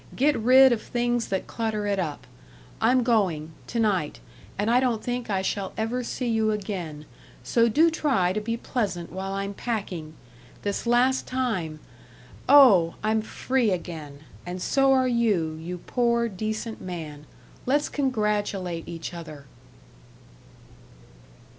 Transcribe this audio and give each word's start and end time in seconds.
Get 0.15 0.35
rid 0.35 0.71
of 0.71 0.81
things 0.81 1.27
that 1.27 1.45
clutter 1.45 1.85
it 1.85 1.99
up. 1.99 2.25
I'm 2.81 3.03
going, 3.03 3.51
to 3.67 3.79
night, 3.79 4.19
and 4.57 4.67
I 4.71 4.79
don't 4.79 5.03
think 5.03 5.29
I 5.29 5.43
shall 5.43 5.73
ever 5.77 6.03
see 6.03 6.27
you 6.27 6.49
again, 6.49 7.05
so 7.43 7.69
do 7.69 7.91
try 7.91 8.33
to 8.33 8.41
be 8.41 8.57
pleasant 8.57 9.11
while 9.11 9.33
I'm 9.33 9.53
packing. 9.53 10.15
This 10.63 10.87
last 10.87 11.27
time.... 11.27 11.81
Oh, 12.49 12.95
I'm 13.03 13.21
free 13.21 13.69
again. 13.69 14.21
And 14.43 14.59
so 14.59 14.91
are 14.91 15.07
you, 15.07 15.53
you 15.61 15.77
poor, 15.77 16.27
decent 16.27 16.81
man. 16.81 17.27
Let's 17.67 17.87
congratulate 17.87 18.87
each 18.89 19.13
other." 19.13 19.45